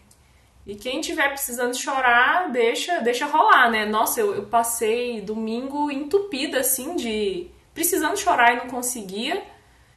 [0.67, 3.85] E quem tiver precisando chorar, deixa, deixa rolar, né?
[3.85, 9.41] Nossa, eu, eu passei domingo entupida, assim, de precisando chorar e não conseguia.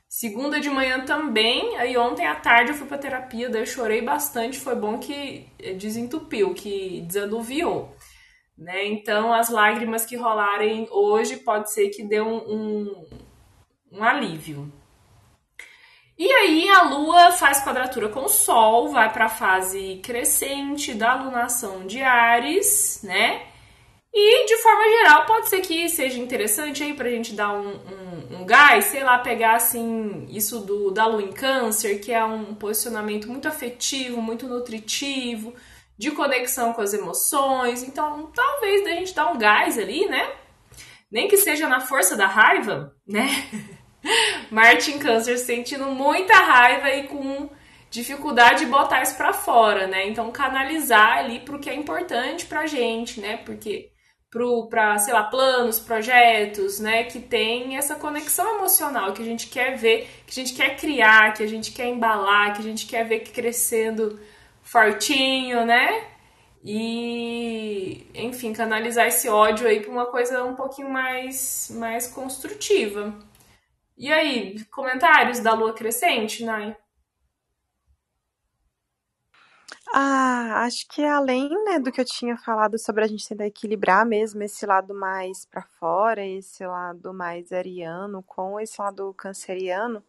[0.09, 4.01] Segunda de manhã também, aí ontem à tarde eu fui pra terapia, daí eu chorei
[4.01, 5.45] bastante, foi bom que
[5.77, 7.93] desentupiu, que desanuviou.
[8.57, 8.87] Né?
[8.87, 13.09] Então, as lágrimas que rolarem hoje pode ser que dê um, um,
[13.91, 14.73] um alívio.
[16.21, 21.15] E aí a Lua faz quadratura com o Sol, vai para a fase crescente da
[21.15, 23.47] lunação de Ares, né?
[24.13, 28.37] E de forma geral pode ser que seja interessante aí pra gente dar um, um,
[28.39, 32.55] um gás, sei lá, pegar assim isso do da lua em câncer, que é um
[32.55, 35.55] posicionamento muito afetivo, muito nutritivo,
[35.97, 37.83] de conexão com as emoções.
[37.83, 40.31] Então, talvez a gente dar um gás ali, né?
[41.11, 43.27] Nem que seja na força da raiva, né?
[44.51, 47.49] Marte em câncer sentindo muita raiva e com
[47.91, 50.07] dificuldade de botar isso para fora, né?
[50.09, 53.39] Então canalizar ali pro que é importante pra gente, né?
[53.39, 53.91] Porque
[54.69, 59.77] para, sei lá, planos, projetos, né, que tem essa conexão emocional que a gente quer
[59.77, 63.05] ver, que a gente quer criar, que a gente quer embalar, que a gente quer
[63.05, 64.21] ver crescendo
[64.63, 66.05] fortinho, né?
[66.65, 73.13] E, enfim, canalizar esse ódio aí para uma coisa um pouquinho mais mais construtiva.
[74.01, 76.75] E aí, comentários da lua crescente, Nai?
[79.93, 84.07] Ah, acho que além, né, do que eu tinha falado sobre a gente tentar equilibrar
[84.07, 90.03] mesmo esse lado mais para fora, esse lado mais ariano com esse lado canceriano,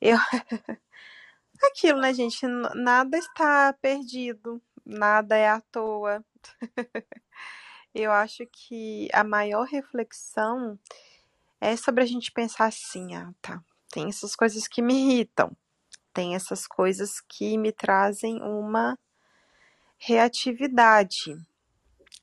[0.00, 0.16] Eu
[1.62, 2.46] aquilo, né, gente?
[2.74, 6.24] Nada está perdido, nada é à toa.
[7.94, 10.78] Eu acho que a maior reflexão
[11.60, 13.62] é sobre a gente pensar assim, ah, tá.
[13.90, 15.56] Tem essas coisas que me irritam,
[16.12, 18.98] tem essas coisas que me trazem uma
[19.98, 21.34] reatividade.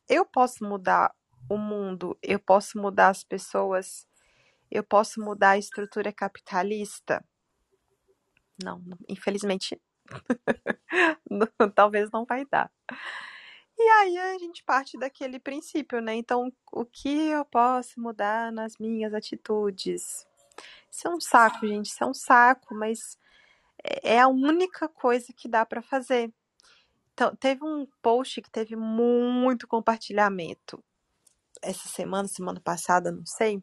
[0.07, 1.13] Eu posso mudar
[1.49, 4.07] o mundo, eu posso mudar as pessoas,
[4.69, 7.23] eu posso mudar a estrutura capitalista?
[8.63, 9.81] Não, infelizmente,
[11.75, 12.71] talvez não vai dar.
[13.77, 16.15] E aí a gente parte daquele princípio, né?
[16.15, 20.25] Então, o que eu posso mudar nas minhas atitudes?
[20.91, 23.17] Isso é um saco, gente, isso é um saco, mas
[23.83, 26.31] é, é a única coisa que dá para fazer.
[27.13, 30.83] Então, teve um post que teve muito compartilhamento
[31.61, 33.61] essa semana, semana passada, não sei.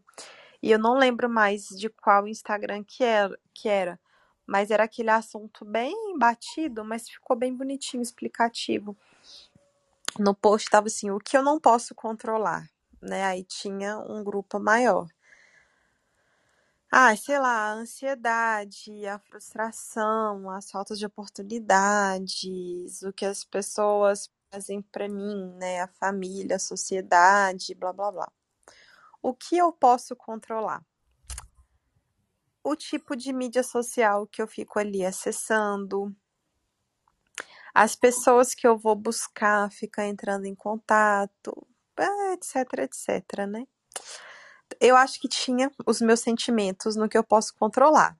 [0.62, 3.99] E eu não lembro mais de qual Instagram que era, que era,
[4.46, 8.96] mas era aquele assunto bem batido, mas ficou bem bonitinho, explicativo.
[10.18, 12.68] No post estava assim, o que eu não posso controlar,
[13.01, 13.25] né?
[13.25, 15.07] Aí tinha um grupo maior.
[16.92, 24.29] Ah, sei lá, a ansiedade, a frustração, as faltas de oportunidades, o que as pessoas
[24.51, 25.83] fazem para mim, né?
[25.83, 28.33] A família, a sociedade, blá blá blá.
[29.23, 30.85] O que eu posso controlar?
[32.64, 36.14] O tipo de mídia social que eu fico ali acessando,
[37.74, 41.66] as pessoas que eu vou buscar, ficar entrando em contato,
[42.33, 43.66] etc, etc, né?
[44.80, 48.16] Eu acho que tinha os meus sentimentos no que eu posso controlar.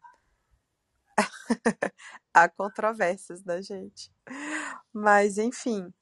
[2.35, 4.13] Há controvérsias da gente.
[4.93, 5.93] Mas, enfim.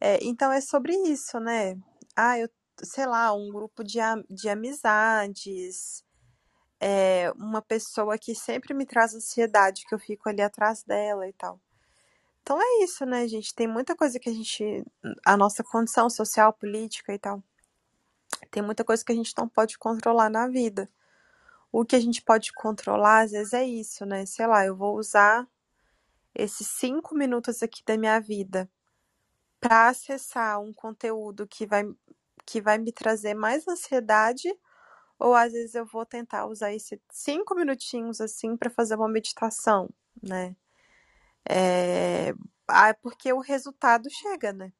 [0.00, 1.76] É, então é sobre isso, né?
[2.16, 2.48] Ah, eu,
[2.82, 3.98] sei lá, um grupo de,
[4.30, 6.02] de amizades,
[6.80, 11.32] é, uma pessoa que sempre me traz ansiedade, que eu fico ali atrás dela e
[11.32, 11.60] tal.
[12.48, 13.54] Então é isso, né, gente?
[13.54, 14.82] Tem muita coisa que a gente.
[15.22, 17.42] A nossa condição social, política e tal.
[18.50, 20.90] Tem muita coisa que a gente não pode controlar na vida.
[21.70, 24.24] O que a gente pode controlar, às vezes, é isso, né?
[24.24, 25.46] Sei lá, eu vou usar
[26.34, 28.66] esses cinco minutos aqui da minha vida
[29.60, 31.84] para acessar um conteúdo que vai,
[32.46, 34.48] que vai me trazer mais ansiedade,
[35.18, 39.90] ou às vezes eu vou tentar usar esses cinco minutinhos assim para fazer uma meditação,
[40.22, 40.56] né?
[41.48, 42.34] É,
[42.68, 44.70] ah, porque o resultado chega, né?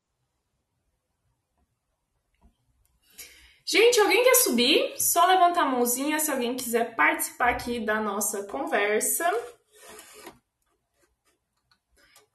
[3.65, 4.95] Gente, alguém quer subir?
[4.99, 9.25] Só levantar a mãozinha se alguém quiser participar aqui da nossa conversa.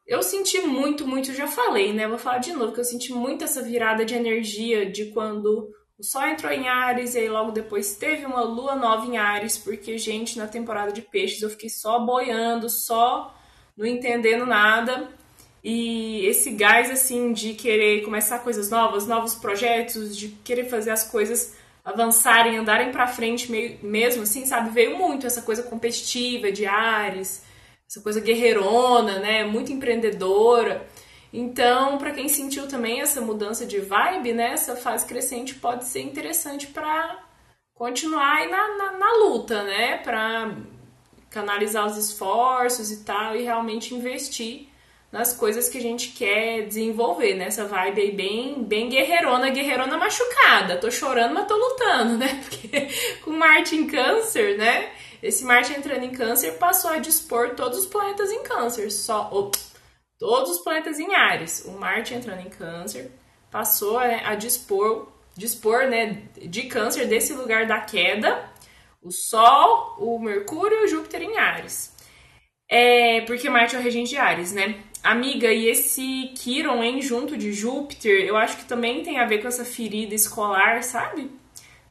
[0.06, 2.08] Eu senti muito, muito, já falei, né?
[2.08, 6.04] Vou falar de novo, que eu senti muito essa virada de energia de quando o
[6.04, 9.98] Sol entrou em Ares e aí logo depois teve uma lua nova em Ares, porque,
[9.98, 13.34] gente, na temporada de peixes eu fiquei só boiando, só
[13.78, 15.10] não entendendo nada.
[15.64, 21.10] E esse gás, assim, de querer começar coisas novas, novos projetos, de querer fazer as
[21.10, 21.56] coisas
[21.86, 24.70] avançarem, andarem para frente mesmo, assim, sabe?
[24.72, 27.44] Veio muito essa coisa competitiva de Ares,
[27.90, 29.44] essa coisa guerreirona, né?
[29.46, 30.86] Muito empreendedora.
[31.32, 34.52] Então, para quem sentiu também essa mudança de vibe, né?
[34.52, 37.24] Essa fase crescente pode ser interessante para
[37.74, 39.98] continuar aí na, na, na luta, né?
[39.98, 40.56] Para
[41.34, 44.70] canalizar os esforços e tal e realmente investir
[45.12, 47.46] nas coisas que a gente quer desenvolver, né?
[47.46, 50.78] Essa vibe aí bem, bem guerreirona, guerreirona machucada.
[50.78, 52.42] Tô chorando, mas tô lutando, né?
[52.50, 52.88] Porque
[53.24, 54.92] com Marte em câncer, né?
[55.22, 58.92] Esse Marte entrando em câncer passou a dispor todos os planetas em câncer.
[58.92, 59.30] Só
[60.18, 61.64] todos os planetas em Ares.
[61.66, 63.12] O Marte entrando em câncer
[63.52, 68.50] passou né, a dispor, dispor né, de câncer desse lugar da queda.
[69.04, 71.94] O Sol, o Mercúrio e o Júpiter em Ares.
[72.70, 74.84] É, porque Marte é o regente de Ares, né?
[75.04, 79.42] Amiga, e esse Quiron em junto de Júpiter, eu acho que também tem a ver
[79.42, 81.30] com essa ferida escolar, sabe?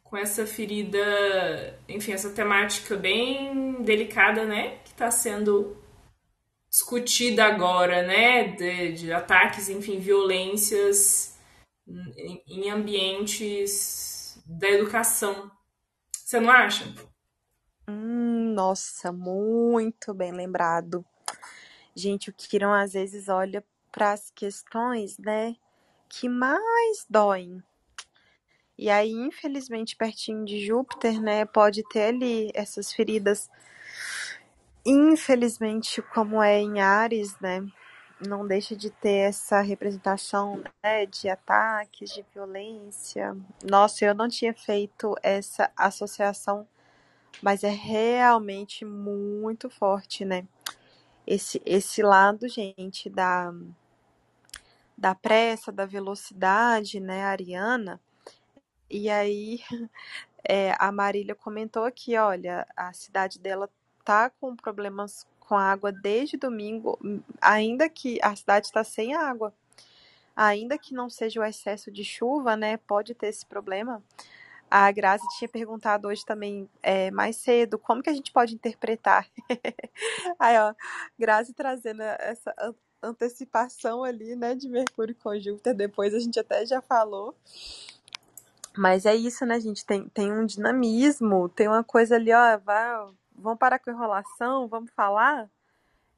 [0.03, 4.79] Com essa ferida, enfim, essa temática bem delicada, né?
[4.83, 5.77] Que está sendo
[6.71, 8.45] discutida agora, né?
[8.57, 11.39] De, de, ataques, enfim, violências
[12.17, 15.52] em, em ambientes da educação.
[16.33, 16.87] Você não acha?
[17.87, 21.05] Hum, nossa, muito bem lembrado.
[21.95, 25.55] Gente, o Kiron às vezes olha para as questões, né,
[26.09, 27.63] que mais doem.
[28.79, 33.51] E aí, infelizmente, pertinho de Júpiter, né, pode ter ali essas feridas.
[34.87, 37.63] Infelizmente, como é em Ares, né,
[38.29, 43.37] não deixa de ter essa representação, né, de ataques, de violência.
[43.69, 46.67] Nossa, eu não tinha feito essa associação
[47.43, 50.47] Mas é realmente muito forte, né?
[51.27, 53.53] Esse, esse lado, gente, da,
[54.97, 58.01] da pressa, da velocidade, né, Ariana?
[58.91, 59.61] E aí,
[60.49, 63.71] é, a Marília comentou aqui, olha, a cidade dela
[64.05, 66.99] tá com problemas com água desde domingo,
[67.39, 69.53] ainda que a cidade está sem água.
[70.35, 74.03] Ainda que não seja o excesso de chuva, né, pode ter esse problema.
[74.71, 79.29] A Grazi tinha perguntado hoje também é, mais cedo como que a gente pode interpretar.
[80.41, 80.75] Aí, ó,
[81.19, 82.55] Grazi trazendo essa
[83.03, 87.37] antecipação ali, né, de Mercúrio Júpiter, depois a gente até já falou.
[88.75, 89.85] Mas é isso, né, gente?
[89.85, 94.91] Tem, tem um dinamismo, tem uma coisa ali, ó, vai, vamos parar com enrolação, vamos
[94.93, 95.51] falar.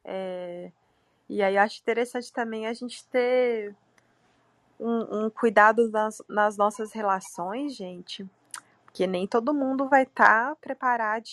[0.05, 0.71] É,
[1.29, 3.75] e aí acho interessante também a gente ter
[4.79, 8.29] um, um cuidado nas, nas nossas relações, gente,
[8.85, 11.31] porque nem todo mundo vai estar tá preparado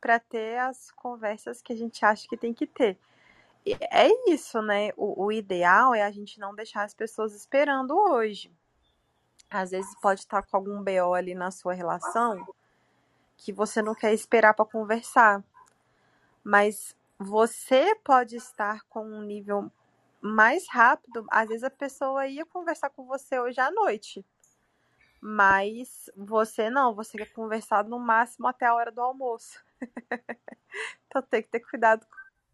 [0.00, 2.98] para ter as conversas que a gente acha que tem que ter.
[3.66, 4.90] E é isso, né?
[4.96, 8.52] O, o ideal é a gente não deixar as pessoas esperando hoje.
[9.50, 12.46] Às vezes pode estar tá com algum BO ali na sua relação
[13.36, 15.42] que você não quer esperar para conversar.
[16.42, 19.70] Mas você pode estar com um nível
[20.20, 24.24] mais rápido, às vezes a pessoa ia conversar com você hoje à noite.
[25.20, 29.62] Mas você não, você quer conversar no máximo até a hora do almoço.
[31.06, 32.06] então tem que ter cuidado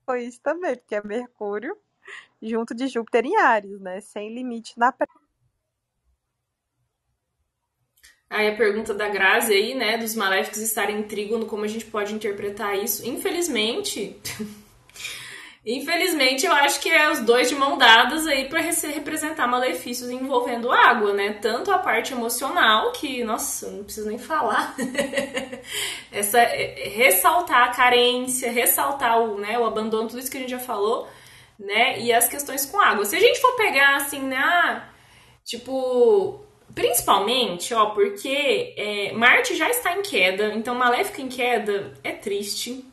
[0.07, 1.76] com isso também, porque é Mercúrio
[2.43, 4.01] junto de Júpiter em Ares, né?
[4.01, 4.93] Sem limite na
[8.31, 11.85] Aí a pergunta da Grazi aí, né, dos maléficos estarem em trígono, como a gente
[11.85, 13.05] pode interpretar isso?
[13.05, 14.16] Infelizmente,
[15.64, 20.72] Infelizmente, eu acho que é os dois de mão dadas aí para representar malefícios envolvendo
[20.72, 21.35] água, né?
[21.35, 24.74] Tanto a parte emocional, que, nossa, não preciso nem falar.
[26.11, 30.41] Essa é, é, ressaltar a carência, ressaltar o, né, o abandono, tudo isso que a
[30.41, 31.07] gente já falou,
[31.59, 32.01] né?
[32.01, 33.05] E as questões com água.
[33.05, 34.89] Se a gente for pegar assim, né, ah,
[35.45, 36.43] tipo,
[36.75, 42.85] Principalmente, ó, porque é, Marte já está em queda, então Maléfica em queda é triste.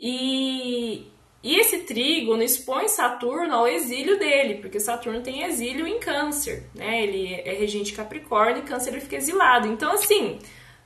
[0.00, 1.06] E,
[1.42, 7.02] e esse trígono expõe Saturno ao exílio dele, porque Saturno tem exílio em Câncer, né?
[7.02, 9.68] Ele é regente Capricórnio e Câncer ele fica exilado.
[9.68, 10.38] Então, assim,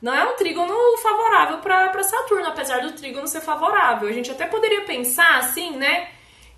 [0.03, 4.09] não é um trígono favorável para Saturno, apesar do trígono ser favorável.
[4.09, 6.09] A gente até poderia pensar, assim, né?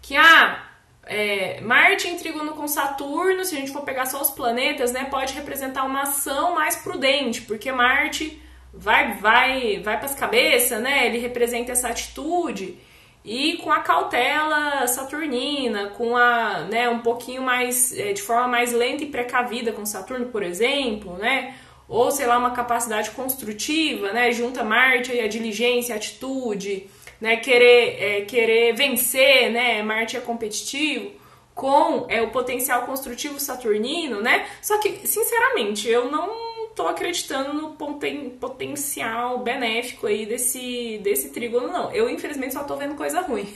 [0.01, 0.70] Que, ah,
[1.07, 5.05] é, Marte em trígono com Saturno, se a gente for pegar só os planetas, né?
[5.05, 8.41] Pode representar uma ação mais prudente, porque Marte
[8.73, 11.07] vai, vai, vai para as cabeças, né?
[11.07, 12.79] Ele representa essa atitude
[13.25, 18.73] e com a cautela saturnina, com a, né, um pouquinho mais, é, de forma mais
[18.73, 21.55] lenta e precavida com Saturno, por exemplo, né,
[21.87, 26.89] ou sei lá, uma capacidade construtiva, né, junta Marte e a diligência, a atitude,
[27.21, 31.13] né, querer, é, querer vencer, né, Marte é competitivo,
[31.55, 37.73] com é, o potencial construtivo saturnino, né, só que, sinceramente, eu não tô acreditando no
[37.73, 41.93] poten potencial benéfico aí desse, desse trígono, não.
[41.93, 43.47] Eu, infelizmente, só tô vendo coisa ruim.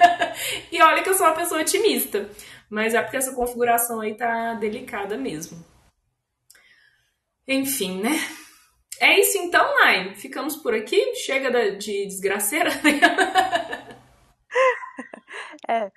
[0.72, 2.30] e olha que eu sou uma pessoa otimista.
[2.70, 5.62] Mas é porque essa configuração aí tá delicada mesmo.
[7.46, 8.18] Enfim, né?
[9.00, 10.14] É isso então, Nai.
[10.14, 11.14] Ficamos por aqui.
[11.16, 12.70] Chega de desgraceira.
[15.68, 15.90] é.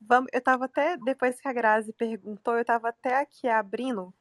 [0.00, 4.12] Vamos, eu tava até, depois que a Grazi perguntou, eu tava até aqui abrindo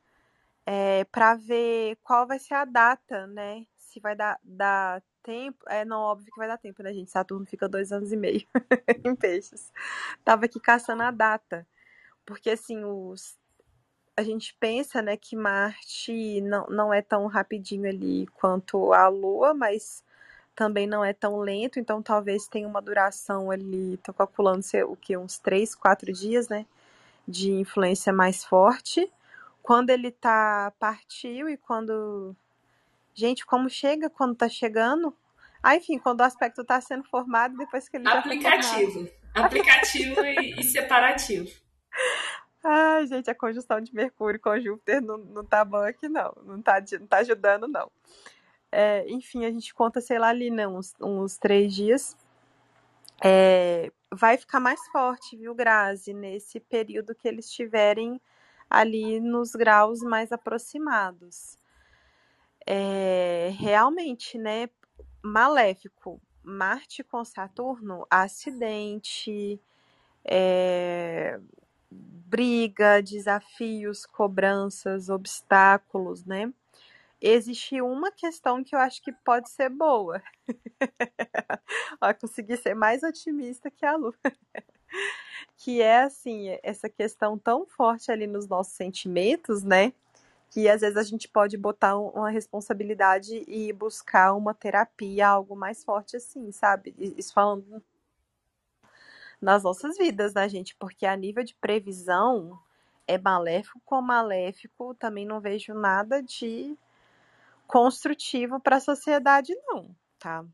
[0.64, 3.66] é, para ver qual vai ser a data, né?
[3.76, 5.66] Se vai dar, dar tempo.
[5.68, 7.10] É, não, óbvio que vai dar tempo, né, gente?
[7.10, 8.46] Saturno fica dois anos e meio
[9.04, 9.72] em peixes.
[10.24, 11.68] Tava aqui caçando a data.
[12.24, 13.36] Porque, assim, os,
[14.20, 19.54] a gente pensa, né, que Marte não, não é tão rapidinho ali quanto a Lua,
[19.54, 20.04] mas
[20.56, 24.96] também não é tão lento, então talvez tenha uma duração ali, tô calculando ser o
[24.96, 26.66] que, uns três, quatro dias, né,
[27.28, 29.10] de influência mais forte
[29.62, 32.36] quando ele tá partiu e quando.
[33.14, 35.16] Gente, como chega quando tá chegando?
[35.62, 39.06] Ah, enfim, quando o aspecto tá sendo formado, depois que ele Aplicativo.
[39.06, 39.12] Já
[39.46, 41.50] Aplicativo e, e separativo.
[42.64, 46.34] Ai, gente, a conjunção de Mercúrio com Júpiter não, não tá bom aqui, não.
[46.44, 47.90] Não tá, não tá ajudando, não.
[48.72, 52.18] É, enfim, a gente conta, sei lá, ali, né, uns, uns três dias.
[53.24, 58.22] É, vai ficar mais forte, viu, Grazi, nesse período que eles tiverem
[58.70, 61.58] ali nos graus mais aproximados.
[62.66, 64.70] É, realmente, né?
[65.24, 69.60] Maléfico, Marte com Saturno, acidente,
[70.24, 71.40] é,
[71.92, 76.54] briga, desafios, cobranças, obstáculos, né?
[77.22, 80.22] existe uma questão que eu acho que pode ser boa.
[82.02, 84.14] Ó, consegui ser mais otimista que a Lu.
[85.58, 89.94] que é assim, essa questão tão forte ali nos nossos sentimentos, né?
[90.50, 95.84] Que às vezes a gente pode botar uma responsabilidade e buscar uma terapia, algo mais
[95.84, 96.96] forte assim, sabe?
[96.98, 97.84] Isso falando
[99.42, 100.76] nas nossas vidas, né, gente?
[100.76, 102.60] Porque a nível de previsão
[103.08, 106.78] é maléfico com maléfico, também não vejo nada de
[107.68, 110.46] construtivo para a sociedade, não, tá?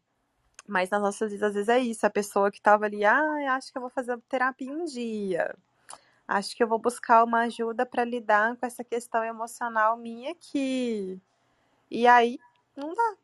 [0.68, 3.72] Mas nas nossas vidas, às vezes é isso, a pessoa que estava ali, ah, acho
[3.72, 5.56] que eu vou fazer terapia um dia.
[6.28, 11.22] Acho que eu vou buscar uma ajuda para lidar com essa questão emocional minha aqui.
[11.90, 12.40] E aí,
[12.76, 13.16] não dá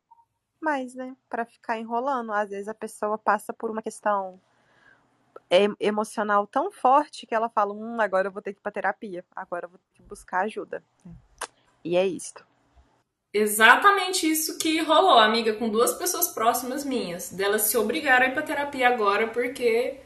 [0.62, 1.16] mais, né?
[1.28, 2.32] Para ficar enrolando.
[2.32, 4.40] Às vezes a pessoa passa por uma questão
[5.80, 9.26] emocional tão forte que ela fala: hum, agora eu vou ter que ir pra terapia,
[9.36, 10.84] agora eu vou ter que buscar ajuda.
[11.84, 12.46] E é isto.
[13.34, 17.32] Exatamente isso que rolou, amiga, com duas pessoas próximas minhas.
[17.32, 20.02] Delas se obrigaram a ir pra terapia agora porque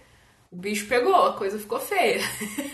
[0.51, 2.21] o bicho pegou, a coisa ficou feia.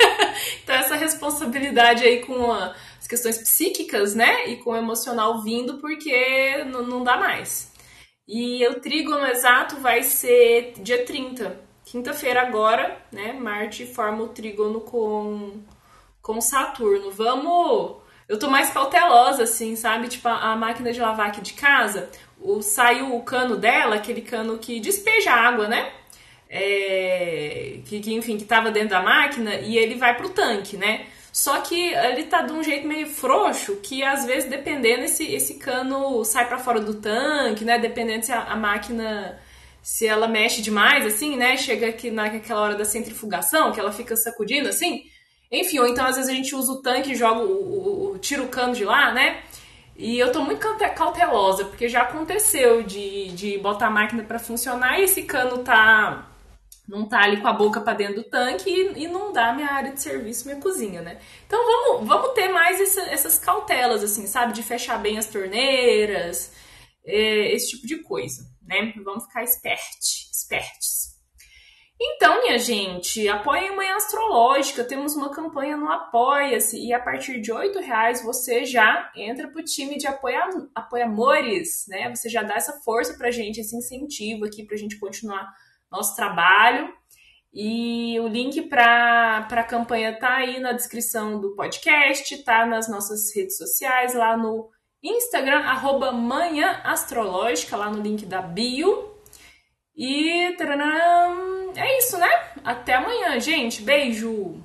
[0.61, 4.49] então, essa responsabilidade aí com a, as questões psíquicas, né?
[4.49, 7.72] E com o emocional vindo porque não, não dá mais.
[8.28, 13.33] E o trígono exato vai ser dia 30 quinta-feira agora, né?
[13.33, 15.59] Marte forma o trígono com,
[16.21, 17.11] com Saturno.
[17.11, 17.97] Vamos.
[18.29, 20.07] Eu tô mais cautelosa, assim, sabe?
[20.07, 24.21] Tipo, a, a máquina de lavar aqui de casa, o, saiu o cano dela, aquele
[24.21, 25.91] cano que despeja água, né?
[26.49, 31.07] É, que, que, enfim, que tava dentro da máquina e ele vai pro tanque, né?
[31.33, 35.55] Só que ele tá de um jeito meio frouxo, que às vezes, dependendo, esse, esse
[35.55, 37.77] cano sai para fora do tanque, né?
[37.79, 39.37] Dependendo se a, a máquina
[39.82, 41.57] se ela mexe demais, assim, né?
[41.57, 45.03] Chega aqui naquela hora da centrifugação, que ela fica sacudindo assim.
[45.51, 48.43] Enfim, ou então às vezes a gente usa o tanque e joga o, o, tira
[48.43, 49.43] o cano de lá, né?
[49.97, 50.59] E eu tô muito
[50.95, 56.27] cautelosa, porque já aconteceu de, de botar a máquina para funcionar e esse cano tá
[56.88, 59.69] não tá ali com a boca para dentro do tanque e, e, não dá minha
[59.69, 61.19] área de serviço, minha cozinha, né?
[61.45, 64.53] Então vamos, vamos ter mais essa, essas cautelas, assim, sabe?
[64.53, 66.51] De fechar bem as torneiras,
[67.05, 68.93] é, esse tipo de coisa né?
[69.03, 71.12] Vamos ficar espertos, espertos.
[72.03, 74.84] Então, minha gente, apoiem a Manhã Astrológica.
[74.84, 79.64] Temos uma campanha no Apoia-se e a partir de R$ reais você já entra pro
[79.64, 82.09] time de apoia apoiamores, né?
[82.09, 85.47] Você já dá essa força pra gente, esse incentivo aqui pra gente continuar
[85.91, 86.91] nosso trabalho.
[87.53, 93.36] E o link para a campanha tá aí na descrição do podcast, tá nas nossas
[93.36, 94.72] redes sociais, lá no
[95.03, 99.11] Instagram, arroba Manhã Astrológica, lá no link da bio.
[99.95, 102.29] E taranam, é isso, né?
[102.63, 103.81] Até amanhã, gente.
[103.81, 104.63] Beijo.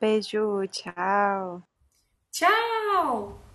[0.00, 1.62] Beijo, tchau.
[2.32, 3.47] Tchau.